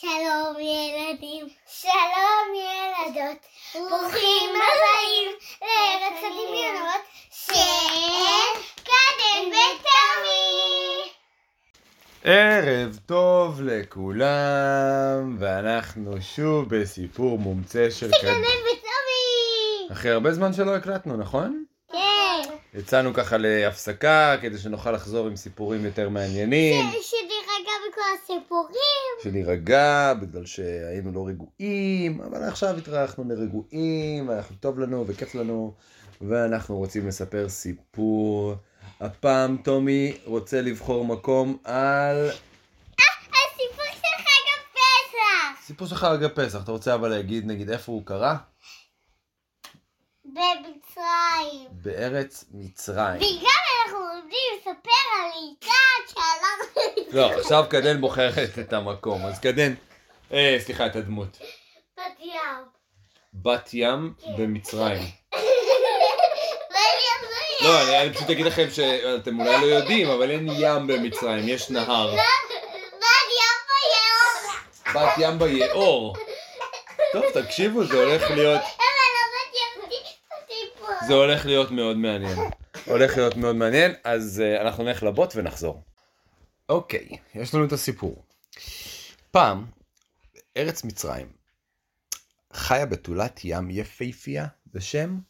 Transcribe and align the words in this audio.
שלום 0.00 0.56
ילדים, 0.60 1.46
שלום 1.68 2.54
ילדות, 2.54 3.38
ברוכים 3.74 4.50
הבאים 4.50 5.30
לארץ 5.62 6.18
הדמיונות 6.18 7.00
של 7.30 8.60
קדם 8.84 9.48
ותמי. 9.48 11.10
ערב 12.24 12.98
טוב 13.06 13.60
לכולם, 13.62 15.36
ואנחנו 15.38 16.16
שוב 16.20 16.68
בסיפור 16.68 17.38
מומצא 17.38 17.90
של 17.90 18.10
קדם. 18.10 18.40
ותמי! 18.42 19.92
אחרי 19.92 20.10
הרבה 20.10 20.32
זמן 20.32 20.52
שלא 20.52 20.76
הקלטנו, 20.76 21.16
נכון? 21.16 21.64
כן. 21.92 21.98
יצאנו 22.74 23.14
ככה 23.14 23.36
להפסקה 23.36 24.36
כדי 24.42 24.58
שנוכל 24.58 24.92
לחזור 24.92 25.26
עם 25.26 25.36
סיפורים 25.36 25.84
יותר 25.84 26.08
מעניינים, 26.08 26.86
ש- 27.02 27.14
שנירגע 27.64 27.86
מכל 27.90 28.00
הסיפורים. 28.22 29.22
שנירגע 29.22 30.14
בגלל 30.20 30.46
שהיינו 30.46 31.12
לא 31.12 31.26
רגועים, 31.28 32.20
אבל 32.20 32.42
עכשיו 32.42 32.76
התארחנו 32.76 33.24
לרגועים, 33.28 34.28
ואנחנו 34.28 34.56
טוב 34.60 34.78
לנו 34.78 35.04
וכיף 35.06 35.34
לנו, 35.34 35.74
ואנחנו 36.20 36.76
רוצים 36.76 37.08
לספר 37.08 37.48
סיפור. 37.48 38.54
הפעם 39.00 39.56
טומי 39.64 40.18
רוצה 40.24 40.60
לבחור 40.60 41.04
מקום 41.04 41.58
על 41.64 42.28
הסיפור 43.28 43.84
של 43.92 44.22
חג 44.22 44.44
הפסח! 44.60 45.66
סיפור 45.66 45.88
של 45.88 45.94
חג 45.96 46.22
הפסח. 46.22 46.60
אתה 46.64 46.72
רוצה 46.72 46.94
אבל 46.94 47.08
להגיד 47.08 47.46
נגיד 47.46 47.70
איפה 47.70 47.92
הוא 47.92 48.02
קרה? 48.06 48.36
במצרים. 50.24 51.68
בארץ 51.70 52.44
מצרים. 52.52 53.16
וגם 53.16 53.64
אנחנו 53.86 53.98
רוצים 53.98 54.38
לספר 54.56 55.04
על 55.16 55.30
שהלכנו 55.60 55.73
לא, 57.14 57.32
עכשיו 57.32 57.64
קדן 57.68 58.00
בוחרת 58.00 58.58
את 58.58 58.72
המקום, 58.72 59.26
אז 59.26 59.38
קדן, 59.38 59.74
אה, 60.32 60.56
סליחה, 60.60 60.86
את 60.86 60.96
הדמות. 60.96 61.38
בת 61.96 62.20
ים. 62.20 62.64
בת 63.34 63.70
ים 63.72 64.14
במצרים. 64.38 65.02
לא, 67.60 67.82
אני, 67.82 68.00
אני 68.02 68.14
פשוט 68.14 68.30
אגיד 68.30 68.46
לכם 68.46 68.70
שאתם 68.70 69.40
אולי 69.40 69.60
לא 69.60 69.66
יודעים, 69.66 70.10
אבל 70.10 70.30
אין 70.30 70.48
ים 70.50 70.86
במצרים, 70.86 71.48
יש 71.48 71.70
נהר. 71.70 72.14
בת 72.14 72.18
ים 73.40 73.58
ביום. 73.70 74.54
בת 74.94 75.12
ים 75.18 75.38
ביאור. 75.38 76.16
טוב, 77.12 77.24
תקשיבו, 77.34 77.84
זה 77.84 78.04
הולך 78.04 78.30
להיות, 78.30 78.60
לא. 78.60 78.84
זה 81.06 81.14
הולך 81.14 81.46
להיות 81.46 81.70
מאוד 81.70 81.96
מעניין. 81.96 82.38
הולך 82.86 83.16
להיות 83.16 83.36
מאוד 83.36 83.56
מעניין, 83.56 83.94
אז 84.04 84.42
uh, 84.44 84.60
אנחנו 84.60 84.84
נלך 84.84 85.02
לבוט 85.02 85.32
ונחזור. 85.36 85.93
אוקיי, 86.68 87.08
יש 87.34 87.54
לנו 87.54 87.64
את 87.64 87.72
הסיפור. 87.72 88.24
פעם, 89.30 89.66
ארץ 90.56 90.84
מצרים, 90.84 91.32
חיה 92.52 92.86
בתולת 92.86 93.40
ים 93.44 93.70
יפהפייה 93.70 94.46
בשם 94.66 95.20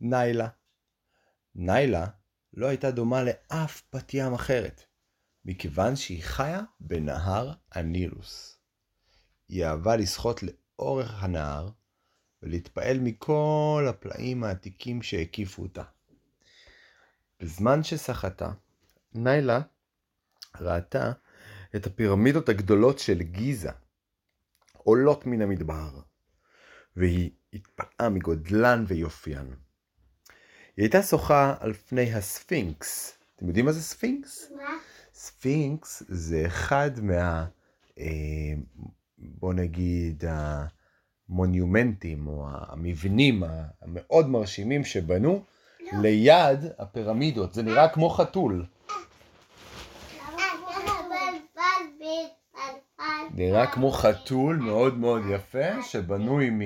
ניילה. 0.00 0.48
ניילה 1.54 2.06
לא 2.54 2.66
הייתה 2.66 2.90
דומה 2.90 3.22
לאף 3.22 3.82
בת 3.92 4.14
ים 4.14 4.34
אחרת, 4.34 4.84
מכיוון 5.44 5.96
שהיא 5.96 6.22
חיה 6.22 6.60
בנהר 6.80 7.52
הנילוס. 7.72 8.58
היא 9.48 9.64
אהבה 9.64 9.96
לשחות 9.96 10.40
לאורך 10.42 11.22
הנהר 11.22 11.68
ולהתפעל 12.42 12.98
מכל 12.98 13.86
הפלאים 13.88 14.44
העתיקים 14.44 15.02
שהקיפו 15.02 15.62
אותה. 15.62 15.82
בזמן 17.40 17.82
ששחתה, 17.82 18.52
ניילה 19.14 19.60
ראתה 20.60 21.12
את 21.76 21.86
הפירמידות 21.86 22.48
הגדולות 22.48 22.98
של 22.98 23.22
גיזה 23.22 23.70
עולות 24.72 25.26
מן 25.26 25.42
המדבר, 25.42 26.00
והיא 26.96 27.30
התפעלה 27.52 28.10
מגודלן 28.10 28.84
ויופיין. 28.88 29.54
היא 30.76 30.82
הייתה 30.84 31.02
שוחה 31.02 31.54
על 31.60 31.72
פני 31.72 32.14
הספינקס. 32.14 33.18
אתם 33.36 33.46
יודעים 33.48 33.64
מה 33.64 33.72
זה 33.72 33.82
ספינקס? 33.82 34.50
מה? 34.56 34.78
ספינקס 35.14 36.02
זה 36.08 36.46
אחד 36.46 36.90
מה... 37.02 37.46
אה, 37.98 38.04
בוא 39.18 39.54
נגיד 39.54 40.24
המונומנטים 41.28 42.26
או 42.26 42.46
המבנים 42.50 43.42
המאוד 43.82 44.28
מרשימים 44.28 44.84
שבנו 44.84 45.44
ליד 46.02 46.58
הפירמידות. 46.78 47.54
זה 47.54 47.62
נראה 47.62 47.88
כמו 47.88 48.10
חתול. 48.10 48.64
נראה 53.34 53.66
כמו 53.66 53.92
חתול 53.92 54.56
מאוד 54.56 54.98
מאוד 54.98 55.22
יפה 55.30 55.82
שבנוי 55.82 56.50
מ, 56.50 56.60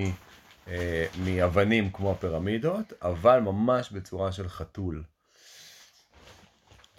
אה, 0.68 1.06
מאבנים 1.24 1.90
כמו 1.92 2.10
הפירמידות, 2.12 2.92
אבל 3.02 3.40
ממש 3.40 3.90
בצורה 3.90 4.32
של 4.32 4.48
חתול. 4.48 5.04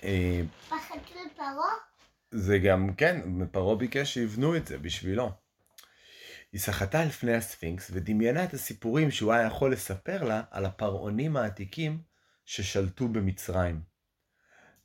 אה, 0.04 0.42
בחתול 0.68 1.22
פרעה? 1.36 1.74
זה 2.32 2.58
גם, 2.58 2.94
כן, 2.94 3.22
פרעה 3.52 3.76
ביקש 3.76 4.14
שיבנו 4.14 4.56
את 4.56 4.68
זה 4.68 4.78
בשבילו. 4.78 5.32
היא 6.52 6.62
סחטה 6.62 7.02
על 7.02 7.10
פני 7.10 7.34
הספינקס 7.36 7.92
ודמיינה 7.94 8.44
את 8.44 8.54
הסיפורים 8.54 9.12
שהוא 9.12 9.34
היה 9.34 9.48
יכול 9.48 9.74
לספר 9.74 10.24
לה 10.24 10.42
על 10.52 10.66
הפרעונים 10.66 11.38
העתיקים 11.38 12.02
ששלטו 12.46 13.08
במצרים. 13.08 13.82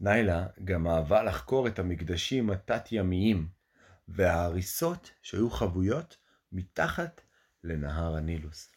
ניילה 0.01 0.47
גם 0.65 0.87
אהבה 0.87 1.23
לחקור 1.23 1.67
את 1.67 1.79
המקדשים 1.79 2.51
התת-ימיים 2.51 3.62
וההריסות 4.09 5.11
שהיו 5.23 5.51
חבויות 5.51 6.17
מתחת 6.53 7.21
לנהר 7.65 8.17
הנילוס. 8.17 8.73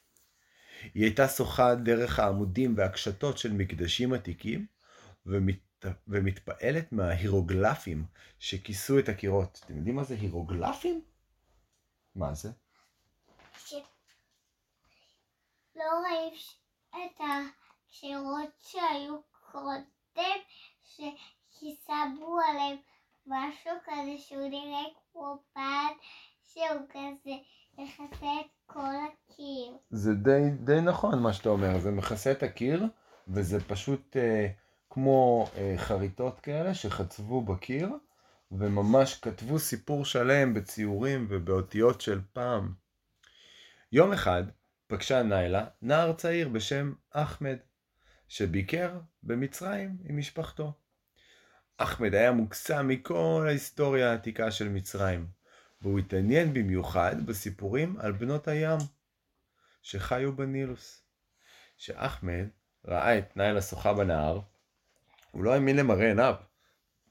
היא 0.93 1.03
הייתה 1.03 1.27
שוחה 1.27 1.75
דרך 1.75 2.19
העמודים 2.19 2.77
והקשתות 2.77 3.37
של 3.37 3.53
מקדשים 3.53 4.13
עתיקים 4.13 4.65
ומת... 5.25 5.85
ומתפעלת 6.07 6.91
מההירוגלפים 6.91 8.05
שכיסו 8.39 8.99
את 8.99 9.09
הקירות. 9.09 9.61
אתם 9.65 9.77
יודעים 9.77 9.95
מה 9.95 10.03
זה 10.03 10.15
הירוגלפים? 10.15 11.01
מה 12.15 12.33
זה? 12.33 12.49
לא 15.75 15.83
רואים 15.83 16.33
את 16.89 17.21
השירות 17.21 18.49
שהיו 18.59 19.17
קודם, 19.51 20.39
ששמו 21.49 22.39
עליהם 22.49 22.77
משהו 23.25 23.71
כזה 23.85 24.17
שהוא 24.17 24.47
נראה 24.47 25.04
פן, 25.53 25.87
שהוא 26.43 26.81
כזה 26.89 27.31
מכסה 27.77 28.25
את 28.41 28.51
כל 28.65 28.79
הקיר. 28.79 29.77
זה 29.89 30.13
די, 30.13 30.49
די 30.59 30.81
נכון 30.81 31.19
מה 31.19 31.33
שאתה 31.33 31.49
אומר, 31.49 31.79
זה 31.79 31.91
מכסה 31.91 32.31
את 32.31 32.43
הקיר, 32.43 32.83
וזה 33.27 33.63
פשוט 33.63 34.17
אה, 34.17 34.47
כמו 34.89 35.47
אה, 35.57 35.73
חריטות 35.77 36.39
כאלה 36.39 36.73
שחצבו 36.73 37.41
בקיר, 37.41 37.89
וממש 38.51 39.19
כתבו 39.19 39.59
סיפור 39.59 40.05
שלם 40.05 40.53
בציורים 40.53 41.27
ובאותיות 41.29 42.01
של 42.01 42.21
פעם. 42.33 42.73
יום 43.91 44.13
אחד 44.13 44.43
פגשה 44.87 45.23
ניילה 45.23 45.65
נער 45.81 46.13
צעיר 46.13 46.49
בשם 46.49 46.93
אחמד, 47.11 47.57
שביקר 48.27 48.99
במצרים 49.23 49.97
עם 50.03 50.17
משפחתו. 50.17 50.73
אחמד 51.77 52.15
היה 52.15 52.31
מוקסם 52.31 52.87
מכל 52.87 53.45
ההיסטוריה 53.47 54.11
העתיקה 54.11 54.51
של 54.51 54.69
מצרים, 54.69 55.27
והוא 55.81 55.99
התעניין 55.99 56.53
במיוחד 56.53 57.25
בסיפורים 57.25 57.99
על 57.99 58.11
בנות 58.11 58.47
הים 58.47 58.77
שחיו 59.81 60.35
בנילוס. 60.35 61.03
כשאחמד 61.77 62.45
ראה 62.85 63.17
את 63.17 63.37
ניילה 63.37 63.61
שוחה 63.61 63.93
בנהר, 63.93 64.39
הוא 65.31 65.43
לא 65.43 65.53
האמין 65.53 65.75
למראה 65.75 66.07
עיניו. 66.07 66.35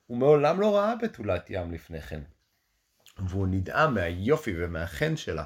הוא 0.07 0.19
מעולם 0.19 0.61
לא 0.61 0.77
ראה 0.77 0.97
בתולת 0.97 1.47
ים 1.51 1.73
לפני 1.73 2.03
כן, 2.03 2.23
והוא 3.19 3.47
נדהם 3.51 3.95
מהיופי 3.95 4.55
ומהחן 4.57 5.17
שלה. 5.17 5.45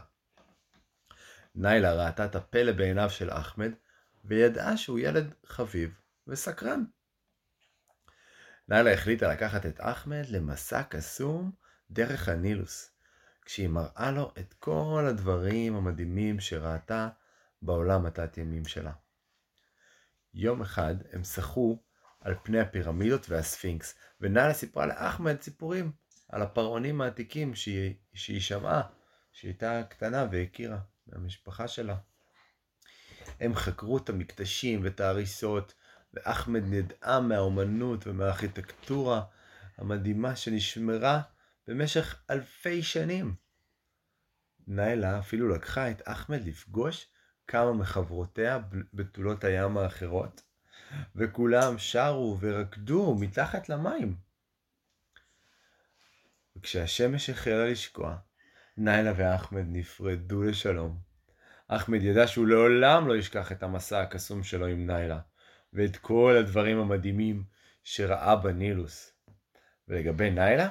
ניילה 1.55 1.95
ראתה 1.95 2.25
את 2.25 2.35
הפלא 2.35 2.73
בעיניו 2.73 3.11
של 3.11 3.31
אחמד, 3.31 3.73
וידעה 4.25 4.77
שהוא 4.77 4.99
ילד 4.99 5.35
חביב 5.47 6.01
וסקרן. 6.27 6.85
ניילה 8.69 8.93
החליטה 8.93 9.29
לקחת 9.29 9.67
את 9.67 9.77
אחמד 9.81 10.23
למסע 10.29 10.83
קסום 10.83 11.53
דרך 11.91 12.29
הנילוס, 12.29 12.91
כשהיא 13.45 13.69
מראה 13.69 14.11
לו 14.11 14.33
את 14.39 14.55
כל 14.59 15.05
הדברים 15.09 15.75
המדהימים 15.77 16.41
שראתה 16.41 17.09
בעולם 17.63 18.07
התת-ימים 18.07 18.65
שלה. 18.65 18.93
יום 20.35 20.63
אחד 20.63 20.95
הם 21.13 21.25
שחו 21.25 21.83
על 22.21 22.35
פני 22.43 22.61
הפירמידות 22.61 23.31
והספינקס, 23.31 23.95
ונאלה 24.21 24.55
סיפרה 24.55 24.87
לאחמד 24.87 25.41
סיפורים 25.41 25.93
על 26.29 26.43
הפרעונים 26.43 27.01
העתיקים 27.01 27.55
שהיא, 27.55 27.95
שהיא 28.15 28.41
שמעה, 28.41 28.83
שהיא 29.33 29.49
הייתה 29.49 29.83
קטנה 29.89 30.27
והכירה 30.31 30.79
מהמשפחה 31.07 31.69
שלה. 31.69 31.97
הם 33.41 33.55
חקרו 33.55 33.99
את 33.99 34.09
המקדשים 34.09 34.81
ואת 34.85 35.01
ההריסות, 35.01 35.75
ואחמד 36.15 36.63
נדהם 36.67 37.29
מהאומנות 37.29 38.07
ומהארכיטקטורה 38.07 39.23
המדהימה 39.79 40.37
שנשמרה 40.37 41.21
במשך 41.67 42.23
אלפי 42.31 42.83
שנים. 42.83 43.35
ניילה 44.67 45.19
אפילו 45.19 45.49
לקחה 45.49 45.91
את 45.91 46.03
אחמד 46.05 46.45
לפגוש 46.45 47.07
כמה 47.47 47.73
מחברותיה 47.73 48.59
בתולות 48.95 49.45
הים 49.45 49.79
האחרות, 49.79 50.43
וכולם 51.17 51.79
שרו 51.79 52.39
ורקדו 52.41 53.17
מתחת 53.21 53.69
למים. 53.69 54.17
וכשהשמש 56.57 57.31
החלה 57.31 57.67
לשקוע, 57.67 58.17
ניילה 58.77 59.13
ואחמד 59.17 59.65
נפרדו 59.67 60.43
לשלום. 60.43 60.99
אחמד 61.69 62.03
ידע 62.03 62.27
שהוא 62.27 62.47
לעולם 62.47 63.09
לא 63.09 63.17
ישכח 63.17 63.53
את 63.53 63.63
המסע 63.63 64.01
הקסום 64.01 64.43
שלו 64.43 64.67
עם 64.67 64.87
ניילה, 64.87 65.21
ואת 65.79 65.97
כל 65.97 66.37
הדברים 66.41 66.79
המדהימים 66.79 67.45
שראה 67.85 68.37
בנילוס. 68.37 69.13
ולגבי 69.89 70.31
ניילה, 70.31 70.69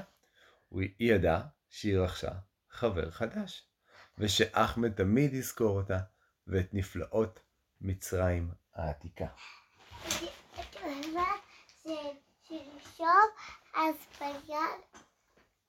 היא 0.71 0.89
ידעה 0.99 1.41
שהיא 1.69 1.97
רכשה 1.97 2.31
חבר 2.69 3.11
חדש, 3.11 3.63
ושאחמד 4.17 4.91
תמיד 4.93 5.33
יזכור 5.33 5.77
אותה 5.77 5.97
ואת 6.47 6.73
נפלאות 6.73 7.39
מצרים 7.81 8.51
העתיקה. 8.73 9.27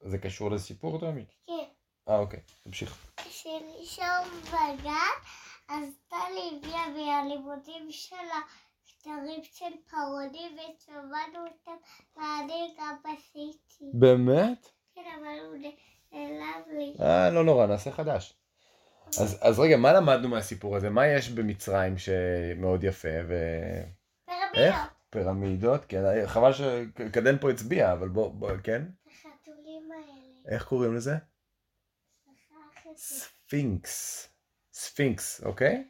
זה 0.00 0.19
קשור 0.19 0.50
לסיפור, 0.50 1.00
תומי? 1.00 1.25
כן, 1.46 1.52
אה, 2.08 2.19
אוקיי, 2.19 2.40
תמשיך. 2.64 3.06
שלשום 3.31 4.40
בגן, 4.44 5.19
אז 5.69 5.85
טלי 6.08 6.58
הביאה 6.58 6.88
מהלימודים 6.88 7.87
שלה 7.90 8.40
כתרים 8.88 9.40
של 9.43 9.64
פרודים 9.90 10.56
ושמענו 10.56 11.46
אותם, 11.46 11.73
ואני 12.17 12.75
גם 12.79 12.94
עשיתי. 13.05 13.85
באמת? 13.94 14.69
כן, 14.94 15.00
אבל 15.20 15.46
הוא 15.46 15.56
נעלם 16.12 16.79
לי. 16.79 16.94
אה, 17.00 17.31
לא 17.31 17.44
נורא, 17.44 17.67
נעשה 17.67 17.90
חדש. 17.90 18.35
אז, 19.06 19.38
אז 19.40 19.61
רגע, 19.61 19.76
מה 19.76 19.93
למדנו 19.93 20.29
מהסיפור 20.29 20.76
הזה? 20.76 20.90
מה 20.90 21.06
יש 21.06 21.29
במצרים 21.31 21.94
שמאוד 21.99 22.85
יפה? 22.85 23.08
ו... 23.29 23.35
איך? 24.55 24.76
פירמידות. 25.11 25.11
פירמידות? 25.11 25.85
כן, 25.85 26.26
חבל 26.26 26.52
שקדן 26.52 27.38
פה 27.38 27.50
הצביע, 27.50 27.93
אבל 27.93 28.08
בוא, 28.08 28.31
בוא, 28.31 28.50
כן? 28.64 28.82
החתולים 29.06 29.93
האלה. 29.93 30.55
איך 30.55 30.64
קוראים 30.64 30.94
לזה? 30.94 31.14
ספינקס. 32.96 34.29
ספינקס, 34.73 35.44
אוקיי? 35.44 35.85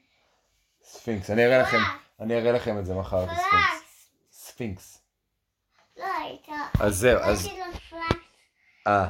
ספינקס. 0.83 1.31
אני 1.31 1.47
אראה 1.47 1.62
לכם, 1.62 1.79
אני 2.20 2.38
אראה 2.38 2.53
לכם 2.53 2.79
את 2.79 2.87
זה 2.87 2.94
מחר. 2.94 3.26
פלאקס. 3.26 4.11
ספינקס. 4.32 5.03
לא 5.99 6.05
הייתה. 6.23 6.53
אז 6.81 6.97
זהו, 6.97 7.19
אז... 7.20 7.47
לו 7.47 7.53
פלאקס. 7.91 8.17
אה, 8.87 9.06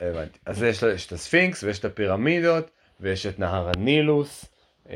הבנתי. 0.00 0.38
אז 0.46 0.62
יש, 0.62 0.82
יש 0.82 1.06
את 1.06 1.12
הספינקס 1.12 1.62
ויש 1.62 1.78
את 1.78 1.84
הפירמידות 1.84 2.70
ויש 3.00 3.26
את 3.26 3.38
נהר 3.38 3.70
הנילוס. 3.76 4.44
אמ, 4.88 4.94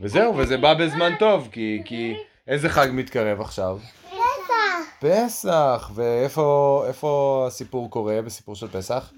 וזהו, 0.00 0.36
וזה 0.36 0.56
בא 0.56 0.74
בזמן 0.74 1.12
טוב, 1.18 1.48
כי, 1.52 1.82
כי 1.84 2.16
איזה 2.48 2.68
חג 2.68 2.88
מתקרב 2.92 3.40
עכשיו? 3.40 3.78
פסח. 4.10 5.00
פסח, 5.00 5.90
ואיפה 5.94 6.84
איפה 6.88 7.44
הסיפור 7.48 7.90
קורה 7.90 8.22
בסיפור 8.22 8.54
של 8.54 8.68
פסח? 8.68 9.12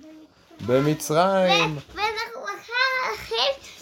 במצרים. 0.66 1.76
ואנחנו 1.94 2.40
מחר 2.40 3.08
הולכים. 3.08 3.73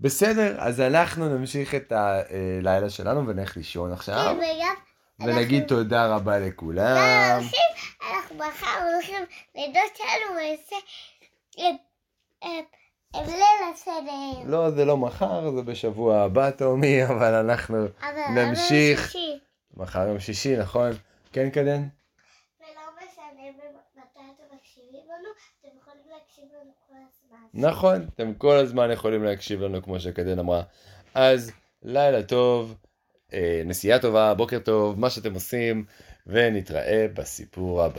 בסדר, 0.00 0.54
אז 0.58 0.80
אנחנו 0.80 1.28
נמשיך 1.28 1.74
את 1.74 1.92
הלילה 1.92 2.90
שלנו 2.90 3.26
ונלך 3.26 3.56
לישון 3.56 3.92
עכשיו, 3.92 4.36
כן, 5.18 5.28
ונגיד 5.28 5.64
תודה 5.66 6.06
רבה 6.06 6.38
לכולם. 6.38 7.40
הולכים, 7.40 7.60
אנחנו 8.12 8.36
מחר 8.36 8.92
הולכים 8.94 9.24
לדוד 9.54 9.96
שלנו 9.96 10.36
ונעשה 10.36 10.76
אה, 11.58 11.64
אה, 12.44 12.60
אה, 13.14 13.26
ליל 13.26 13.72
הסדר. 13.74 14.50
לא, 14.50 14.70
זה 14.70 14.84
לא 14.84 14.96
מחר, 14.96 15.50
זה 15.50 15.62
בשבוע 15.62 16.20
הבא, 16.20 16.50
תומי, 16.50 17.04
אבל 17.04 17.34
אנחנו 17.34 17.86
נמשיך. 18.34 19.16
מחר 19.76 20.08
יום 20.08 20.20
שישי, 20.20 20.56
נכון? 20.56 20.90
כן, 21.32 21.50
קדן? 21.50 21.82
לנו, 25.18 25.28
אתם 25.60 25.68
יכולים 25.78 26.02
להקשיב 26.10 26.44
לנו 26.44 26.70
כל 26.88 26.94
הזמן. 26.94 27.68
נכון, 27.68 28.06
אתם 28.14 28.34
כל 28.34 28.56
הזמן 28.56 28.90
יכולים 28.90 29.24
להקשיב 29.24 29.62
לנו 29.62 29.82
כמו 29.82 30.00
שקדן 30.00 30.38
אמרה. 30.38 30.62
אז 31.14 31.52
לילה 31.82 32.22
טוב, 32.22 32.74
אה, 33.32 33.62
נסיעה 33.64 33.98
טובה, 33.98 34.34
בוקר 34.34 34.58
טוב, 34.58 35.00
מה 35.00 35.10
שאתם 35.10 35.34
עושים, 35.34 35.84
ונתראה 36.26 37.06
בסיפור 37.14 37.82
הבא. 37.82 37.96